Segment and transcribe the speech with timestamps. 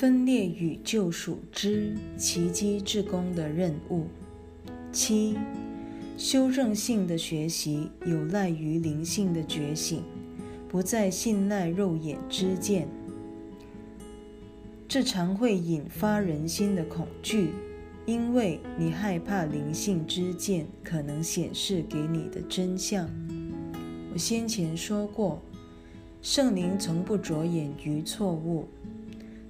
[0.00, 4.06] 分裂与救赎之奇迹之功的任务。
[4.90, 5.36] 七、
[6.16, 10.02] 修正性的学习有赖于灵性的觉醒，
[10.70, 12.88] 不再信赖肉眼之见。
[14.88, 17.50] 这常会引发人心的恐惧，
[18.06, 23.06] 因为你害怕灵性之见可能显示给你的真相。
[24.14, 25.42] 我先前说过，
[26.22, 28.66] 圣灵从不着眼于错误。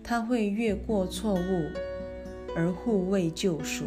[0.02, 1.70] 他会越过错误
[2.56, 3.84] 而护卫救赎，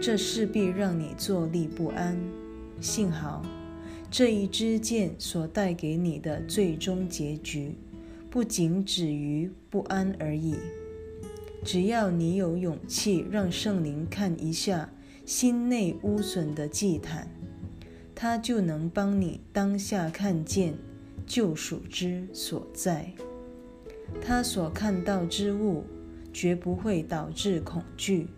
[0.00, 2.18] 这势必让你坐立不安。
[2.80, 3.42] 幸好，
[4.10, 7.74] 这一支箭所带给你的最终结局，
[8.30, 10.56] 不仅止于不安而已。
[11.64, 14.90] 只要你有勇气让圣灵看一下
[15.26, 17.28] 心内污损的祭坛，
[18.14, 20.74] 他就能帮你当下看见
[21.26, 23.12] 救赎之所在。
[24.20, 25.84] 他所看到之物，
[26.32, 28.28] 绝不会导致恐惧。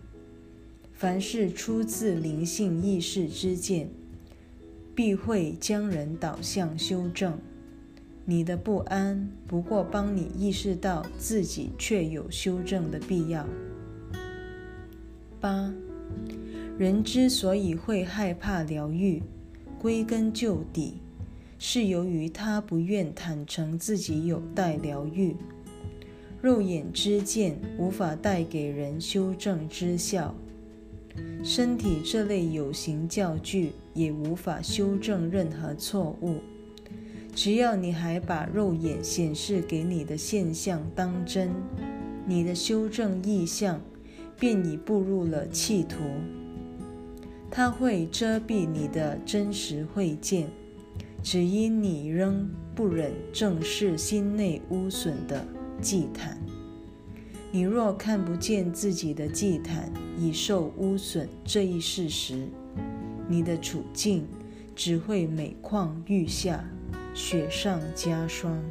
[0.93, 3.89] 凡是出自灵性意识之见，
[4.93, 7.39] 必会将人导向修正。
[8.23, 13.47] 你的不安，不过帮你意识到自己确有修正的必要。
[15.39, 15.73] 八，
[16.77, 19.23] 人之所以会害怕疗愈，
[19.79, 20.99] 归根究底，
[21.57, 25.35] 是由于他不愿坦诚自己有待疗愈。
[26.41, 30.33] 肉眼之见无法带给人修正之效，
[31.43, 36.37] 身体这类有形教具也无法修正任何错误。
[37.35, 41.51] 只要你还把肉眼显示给你的现象当真，
[42.25, 43.79] 你的修正意向
[44.39, 45.97] 便已步入了企图。
[47.51, 50.49] 它会遮蔽你的真实会见，
[51.21, 55.45] 只因你仍不忍正视心内污损的。
[55.81, 56.37] 祭坛，
[57.51, 62.47] 你若看不见自己的祭坛已受污损这一事实，
[63.27, 64.27] 你的处境
[64.75, 66.63] 只会每况愈下，
[67.15, 68.61] 雪上加霜。